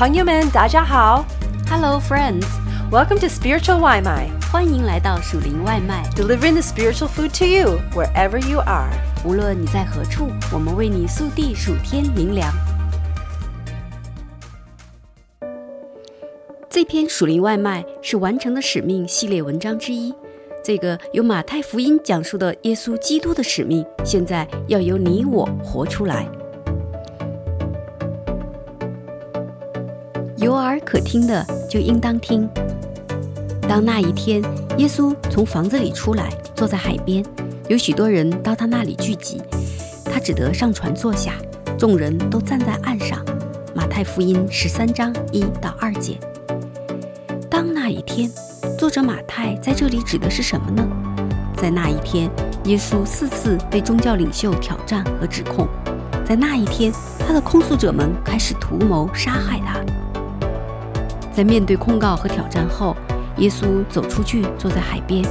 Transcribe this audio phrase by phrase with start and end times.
[0.00, 1.26] 朋友们，大家好。
[1.68, 6.08] Hello, friends！Welcome to Spiritual 外卖欢迎来到属灵外卖。
[6.16, 8.88] delivering the spiritual food to you wherever you are.
[9.26, 12.50] 无论你在何处，我们为你速递数天灵粮。
[16.70, 20.14] 这篇属灵外卖是完成的使命系列文章之一。
[20.64, 26.26] 这个由马太福音讲述的耶稣基督的使命，现在要由你我活出来。
[30.50, 32.48] 有耳可听的就应当听。
[33.68, 34.42] 当那一天，
[34.78, 37.24] 耶稣从房子里出来，坐在海边，
[37.68, 39.40] 有许多人到他那里聚集，
[40.04, 41.34] 他只得上船坐下，
[41.78, 43.24] 众人都站在岸上。
[43.76, 46.18] 马太福音十三章一到二节。
[47.48, 48.28] 当那一天，
[48.76, 50.84] 作者马太在这里指的是什么呢？
[51.56, 52.28] 在那一天，
[52.64, 55.68] 耶稣四次被宗教领袖挑战和指控。
[56.24, 59.78] 在那一天，他的控诉者们开始图谋杀害他。
[61.40, 62.94] 在面对控告和挑战后，
[63.38, 65.24] 耶稣走出去，坐在海边。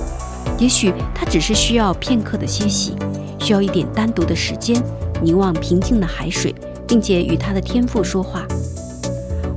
[0.58, 2.96] 也许他只是需要片刻的歇息，
[3.38, 4.82] 需要一点单独的时间，
[5.22, 6.56] 凝望平静的海水，
[6.88, 8.44] 并且与他的天父说话。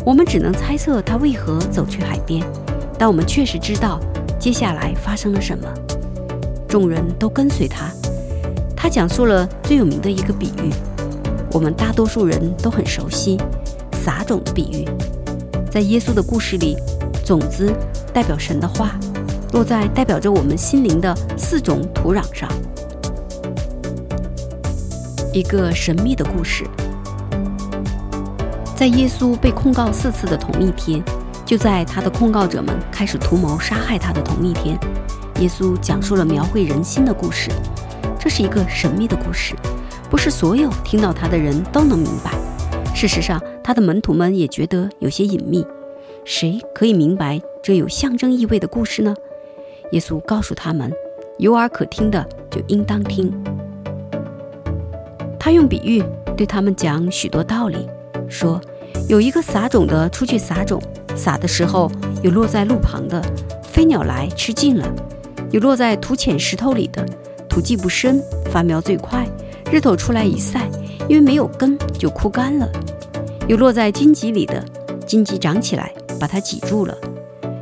[0.05, 2.45] 我们只能猜测他为何走去海边，
[2.99, 3.99] 但我们确实知道
[4.39, 5.67] 接下来发生了什么。
[6.69, 7.91] 众人都跟随他，
[8.77, 10.69] 他讲述了最有名的一个比喻，
[11.51, 13.39] 我们大多数人都很熟悉——
[14.05, 14.87] 撒种的比喻。
[15.73, 16.77] 在耶稣的故事里，
[17.25, 17.73] 种子
[18.13, 18.91] 代表神的话，
[19.55, 22.47] 落在代表着我们心灵的四种土壤上。
[25.33, 26.67] 一个神秘的故事，
[28.77, 31.03] 在耶稣被控告四次的同一天，
[31.47, 34.79] 就在他的控告者们开始图谋杀害他的同一天，
[35.41, 37.51] 耶稣讲述了描绘人心的故事。
[38.21, 39.55] 这是一个神秘的故事，
[40.11, 42.31] 不是所有听到他的人都能明白。
[42.95, 45.67] 事实上，他的门徒们也觉得有些隐秘。
[46.25, 49.15] 谁可以明白这有象征意味的故事呢？
[49.91, 50.93] 耶稣告诉他们
[51.39, 53.33] ：“有耳可听的就应当听。”
[55.37, 56.01] 他用比喻
[56.37, 57.89] 对他们讲许多道理，
[58.29, 58.61] 说
[59.09, 60.81] ：“有一个撒种的出去撒种，
[61.17, 61.91] 撒的时候
[62.23, 63.21] 有落在路旁的，
[63.65, 64.87] 飞鸟来吃尽了；
[65.51, 67.05] 有落在土浅石头里的，
[67.49, 69.27] 土既不深，发苗最快，
[69.73, 70.71] 日头出来一晒，
[71.13, 72.67] 因为没有根就枯干了；
[73.47, 74.65] 有落在荆棘里的，
[75.07, 76.97] 荆棘长起来。”把它挤住了，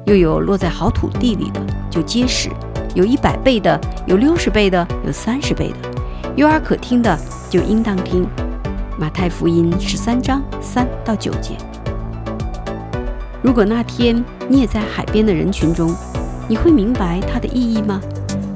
[0.04, 1.60] 又有落在好土地里的，
[1.90, 2.50] 就结实；
[2.94, 5.90] 有一百倍的，有六十倍的，有三十倍的。
[6.36, 7.18] 有耳可听的，
[7.48, 8.24] 就应当听。
[8.96, 11.56] 马太福音十三章三到九节。
[13.42, 15.92] 如果那天你也在海边的人群中，
[16.46, 18.00] 你会明白它的意义吗？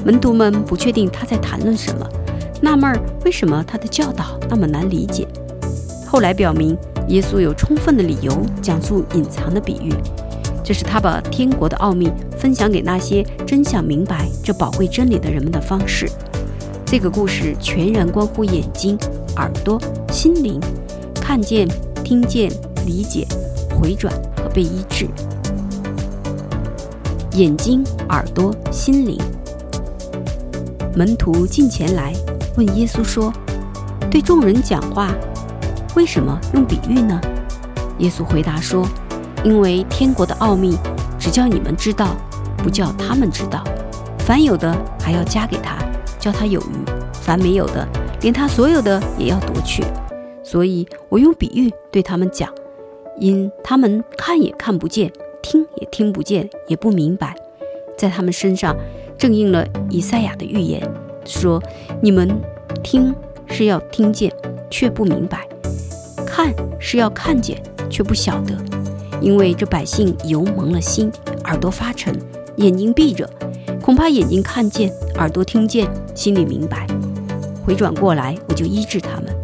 [0.05, 2.07] 门徒们不确定他在谈论什么，
[2.65, 5.29] 纳闷儿为什么他的教导那么难理解。
[6.07, 6.75] 后来表明。
[7.09, 8.33] 耶稣有充分的理由
[8.63, 9.93] 讲述隐藏的比喻，
[10.65, 16.09] 这是他把天国的奥秘分享给那些真想明白这宝贵真理的人们的方式。
[16.87, 18.97] 这个故事全然关乎眼睛、
[19.37, 19.79] 耳朵、
[20.11, 20.59] 心灵，
[21.21, 21.69] 看见、
[22.03, 22.51] 听见、
[22.87, 23.27] 理解、
[23.79, 25.07] 回转和被医治。
[27.33, 29.19] 眼睛、耳朵、心灵。
[30.97, 32.15] 门徒近前来
[32.57, 33.33] 问耶稣说
[34.11, 35.13] ：“对众人讲话。”
[35.97, 37.21] 为什么用比喻呢？
[37.99, 38.87] 耶稣回答说
[39.45, 40.77] ：“因为天国的奥秘，
[41.19, 42.17] 只叫你们知道，
[42.59, 43.63] 不叫他们知道。
[44.19, 45.77] 凡有的还要加给他，
[46.19, 47.87] 叫他有余；凡没有的，
[48.23, 49.85] 连他所有的也要夺去。
[50.43, 52.53] 所以我用比喻对他们讲，
[53.21, 57.35] 因他们看也看不见，听也听不见，也不明白。
[57.97, 58.75] 在他们身上
[59.17, 60.83] 正应了以赛亚的预言，
[61.25, 61.63] 说：
[62.05, 62.29] 你们
[62.83, 63.15] 听
[63.47, 64.31] 是要听见，
[64.69, 65.49] 却不明白。”
[66.27, 68.55] 看是要看见，却不晓得，
[69.23, 71.11] 因为这百姓油蒙了心，
[71.45, 72.15] 耳朵发沉，
[72.57, 73.27] 眼睛闭着，
[73.81, 76.87] 恐怕眼睛看见，耳朵听见，心里明白，
[77.65, 79.35] 回转过来，我就医治他们。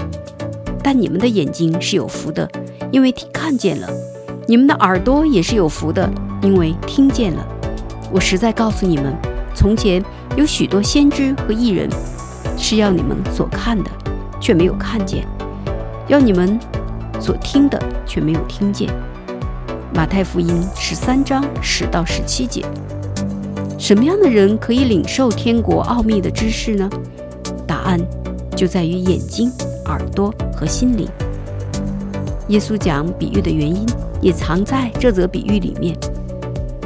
[0.82, 2.47] 但你们的眼睛是有福的，
[2.92, 3.88] 因为看见了；
[4.47, 6.06] 你们的耳朵也是有福的，
[6.42, 7.42] 因为听见了。
[8.13, 9.16] 我实在告诉你们，
[9.54, 10.04] 从前
[10.36, 11.89] 有许多先知和艺人，
[12.57, 13.91] 是要你们所看的，
[14.41, 15.23] 却没有看见；
[16.09, 16.59] 要你们。
[17.23, 18.89] 所听的却没有听见。
[19.93, 22.65] 马太福音十三章十到十七节，
[23.79, 26.89] 什么样的人可以领受天国奥秘的知识呢？
[27.67, 28.01] 答案
[28.57, 29.53] 就在于眼睛、
[29.85, 31.07] 耳朵和心灵。
[32.49, 33.85] 耶稣讲比喻的原因
[34.23, 35.95] 也藏在这则比喻里面。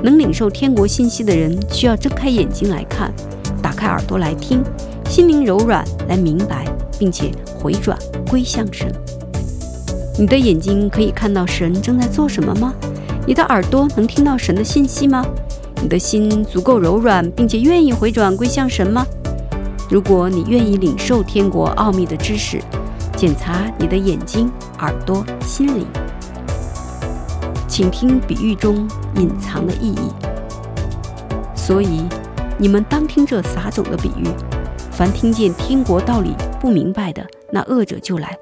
[0.03, 3.15] 能领受天国信息的人，需要睁开眼睛来看，
[3.63, 4.65] 打开耳朵来听，
[5.15, 6.65] 心灵柔软来明白，
[6.99, 7.97] 并且回转
[8.29, 8.93] 归向神。
[10.19, 12.75] 你的眼睛可以看到神正在做什么吗？
[13.25, 15.25] 你的耳朵能听到神的信息吗？
[15.81, 19.07] 你的心足够柔软，并且愿意回转归向神吗？
[19.89, 22.61] 如果你愿意领受天国奥秘的知识，
[23.17, 24.51] 检查你的眼睛、
[24.81, 25.87] 耳朵、心灵，
[27.69, 28.85] 请听比喻中
[29.15, 30.11] 隐藏的意义。
[31.55, 32.03] 所以，
[32.59, 34.27] 你们当听这撒种的比喻。
[34.97, 36.31] 凡听见天国道理
[36.61, 38.39] 不明白的，那恶者就来，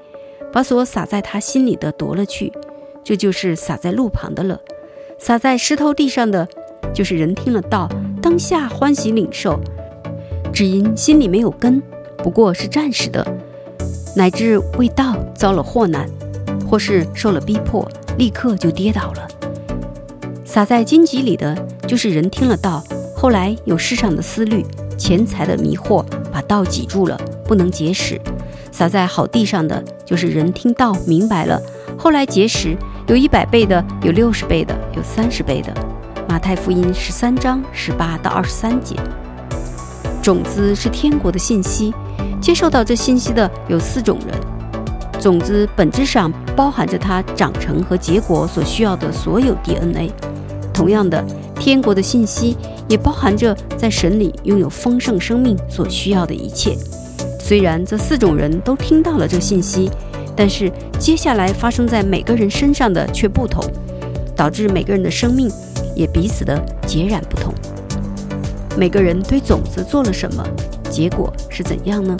[0.52, 2.52] 把所撒在他心里的夺了去。
[3.02, 4.60] 这就是撒在路旁的了。
[5.18, 6.46] 撒在石头地上的，
[6.92, 7.88] 就是人听了道，
[8.20, 9.58] 当下欢喜领受，
[10.52, 11.82] 只因心里没有根，
[12.18, 13.26] 不过是暂时的，
[14.14, 16.06] 乃至为道遭了祸难，
[16.68, 19.26] 或是受了逼迫，立刻就跌倒了。
[20.44, 21.56] 撒在荆棘里的，
[21.88, 22.84] 就是人听了道，
[23.16, 24.62] 后来有世上的思虑、
[24.98, 26.04] 钱财的迷惑。
[26.32, 28.16] 把道挤住了，不能结实；
[28.72, 31.60] 撒在好地上的，就是人听道明白了，
[31.98, 32.76] 后来结实，
[33.06, 35.72] 有一百倍的，有六十倍的，有三十倍的。
[36.28, 38.96] 马太福音十三章十八到二十三节。
[40.22, 41.92] 种子是天国的信息，
[42.40, 44.40] 接受到这信息的有四种人。
[45.20, 50.10] 种子本质上包含着它长成和结果所需要的所有 DNA。
[50.72, 51.22] 同样的，
[51.62, 52.56] 天国的信息。
[52.88, 56.76] 也包含着在神里拥有丰盛生命所需要的一切。
[57.40, 59.90] 虽然这四种人都听到了这信息，
[60.36, 63.64] 但是接下来发生在每个人身上的却不同，
[64.36, 65.50] 导致每个人的生命
[65.94, 67.54] 也彼此的截然不同。
[68.76, 70.44] 每个人对种子做了什么，
[70.90, 72.14] 结果是怎样呢？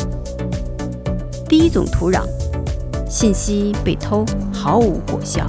[1.46, 2.22] 第一种土壤，
[3.10, 4.24] 信息被偷，
[4.54, 5.46] 毫无果效。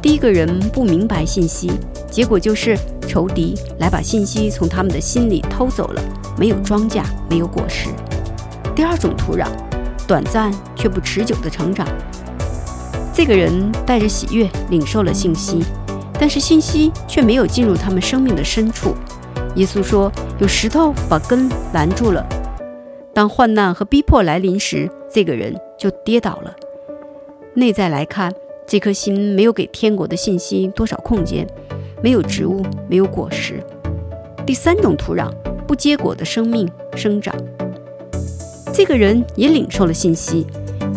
[0.00, 1.72] 第一个人不明白信息，
[2.08, 2.78] 结果就是。
[3.08, 6.02] 仇敌来把信息从他们的心里偷走了，
[6.38, 7.88] 没有庄稼，没有果实。
[8.76, 9.48] 第二种土壤，
[10.06, 11.88] 短暂却不持久的成长。
[13.12, 15.64] 这个人带着喜悦领受了信息，
[16.20, 18.94] 但是信息却没有进入他们生命的深处。
[19.56, 22.24] 耶稣说：“有石头把根拦住了。”
[23.12, 26.54] 当患难和逼迫来临时，这个人就跌倒了。
[27.54, 28.32] 内在来看，
[28.68, 31.44] 这颗心没有给天国的信息多少空间。
[32.02, 33.62] 没有植物，没有果实。
[34.46, 35.30] 第三种土壤，
[35.66, 37.34] 不结果的生命生长。
[38.72, 40.46] 这个人也领受了信息，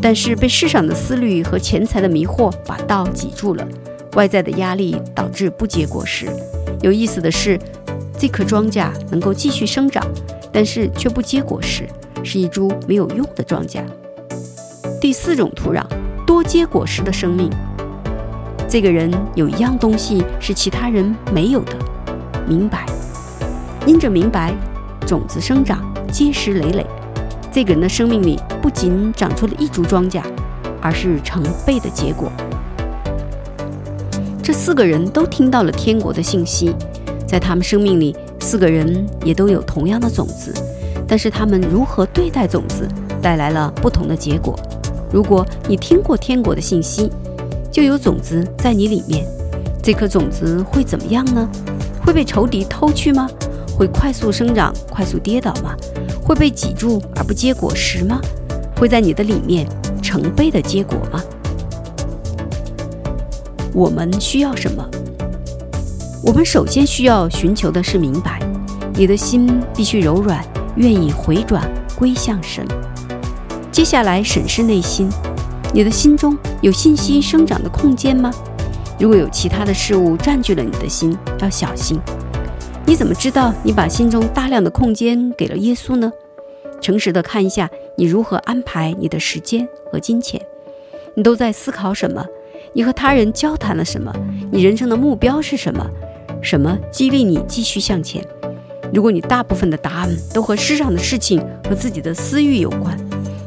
[0.01, 3.67] 但是被世上的思虑和钱财的迷惑把道挤住了。
[4.13, 6.27] 外在的压力导致不结果实。
[6.81, 7.57] 有意思的是，
[8.17, 10.05] 这颗庄稼能够继续生长，
[10.51, 11.87] 但是却不结果实，
[12.23, 13.83] 是一株没有用的庄稼。
[14.99, 15.83] 第四种土壤，
[16.27, 17.49] 多结果实的生命。
[18.71, 21.73] 这个人有一样东西是其他人没有的，
[22.47, 22.85] 明白。
[23.85, 24.53] 因着明白，
[25.05, 26.85] 种子生长，结实累累。
[27.51, 30.23] 这个人的生命里不仅长出了一株庄稼，
[30.79, 32.31] 而是成倍的结果。
[34.41, 36.73] 这四个人都听到了天国的信息，
[37.27, 40.53] 在他们生命里，四个人也都有同样的种子，
[41.05, 42.87] 但是他们如何对待种子，
[43.21, 44.57] 带来了不同的结果。
[45.11, 47.11] 如果你听过天国的信息，
[47.71, 49.25] 就有种子在你里面，
[49.81, 51.47] 这颗种子会怎么样呢？
[52.05, 53.27] 会被仇敌偷去吗？
[53.77, 55.73] 会快速生长、快速跌倒吗？
[56.21, 58.19] 会被挤住而不结果实吗？
[58.77, 59.65] 会在你的里面
[60.01, 61.21] 成倍的结果吗？
[63.73, 64.85] 我们需要什么？
[66.21, 68.39] 我们首先需要寻求的是明白。
[68.93, 70.43] 你的心必须柔软，
[70.75, 71.63] 愿意回转
[71.97, 72.67] 归向神。
[73.71, 75.09] 接下来审视内心。
[75.73, 78.31] 你的心中有信息生长的空间吗？
[78.99, 81.99] 如果有其他的事物占据了你的心，要小心。
[82.85, 86.11] 你怎么知道你把心中大量的空间给了耶稣呢？
[86.79, 90.39] 诚实的看一下，你如何安排你的时间和金钱？
[91.15, 92.23] 你都在思考什么？
[92.73, 94.13] 你和他人交谈了什么？
[94.51, 95.89] 你人生的目标是什么？
[96.43, 98.23] 什么激励你继续向前？
[98.93, 102.95] 如果你大部分的答案都和世上的事情和自己的私欲有关，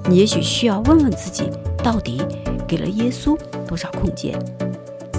[0.09, 1.49] 你也许需要问问自己。
[1.83, 2.23] 到底
[2.67, 4.39] 给了耶稣多少空间？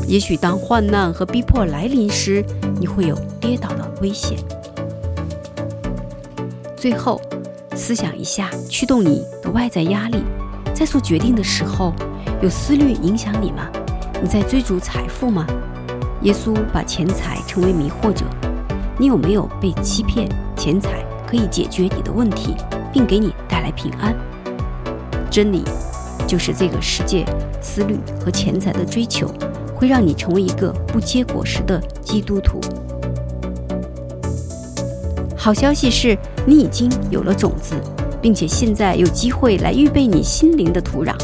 [0.07, 2.45] 也许当患难和逼迫来临时，
[2.79, 4.37] 你会有跌倒的危险。
[6.75, 7.19] 最后，
[7.75, 10.17] 思想一下驱动你的外在压力，
[10.75, 11.91] 在做决定的时候，
[12.41, 13.67] 有思虑影响你吗？
[14.21, 15.47] 你在追逐财富吗？
[16.21, 18.25] 耶稣把钱财称为迷惑者，
[18.99, 20.29] 你有没有被欺骗？
[20.55, 22.55] 钱财可以解决你的问题，
[22.93, 24.15] 并给你带来平安。
[25.31, 25.63] 真理。
[26.27, 27.25] 就是这个世界
[27.61, 29.31] 思虑和钱财的追求，
[29.75, 32.59] 会让你成为一个不结果实的基督徒。
[35.35, 37.75] 好消息是你已经有了种子，
[38.21, 41.15] 并且现在有机会来预备你心灵的土壤。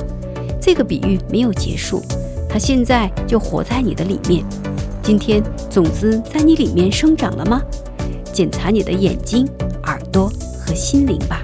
[0.62, 2.04] 这个比喻没有结束，
[2.48, 4.46] 它现在就活在你的里面。
[5.02, 7.60] 今天种子在你里面生长了吗？
[8.32, 9.48] 检查你的眼睛、
[9.86, 11.44] 耳朵和心灵吧。